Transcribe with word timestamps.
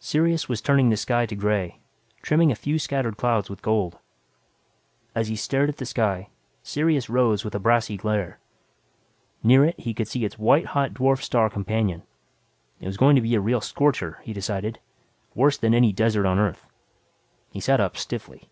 Sirius 0.00 0.48
was 0.48 0.60
turning 0.60 0.88
the 0.90 0.96
sky 0.96 1.26
to 1.26 1.36
gray, 1.36 1.78
trimming 2.20 2.50
a 2.50 2.56
few 2.56 2.76
scattered 2.76 3.16
clouds 3.16 3.48
with 3.48 3.62
gold. 3.62 4.00
As 5.14 5.28
he 5.28 5.36
stared 5.36 5.68
at 5.68 5.76
the 5.76 5.86
sky, 5.86 6.28
Sirius 6.64 7.08
rose 7.08 7.44
with 7.44 7.54
a 7.54 7.60
brassy 7.60 7.96
glare. 7.96 8.40
Near 9.44 9.64
it 9.64 9.78
he 9.78 9.94
could 9.94 10.08
see 10.08 10.24
its 10.24 10.40
white 10.40 10.66
hot 10.66 10.92
dwarf 10.92 11.22
star 11.22 11.48
companion. 11.48 12.02
It 12.80 12.86
was 12.86 12.96
going 12.96 13.14
to 13.14 13.22
be 13.22 13.36
a 13.36 13.40
real 13.40 13.60
scorcher, 13.60 14.18
he 14.24 14.32
decided; 14.32 14.80
worse 15.36 15.56
than 15.56 15.72
any 15.72 15.92
desert 15.92 16.26
on 16.26 16.40
Earth. 16.40 16.66
He 17.52 17.60
sat 17.60 17.78
up 17.78 17.96
stiffly. 17.96 18.48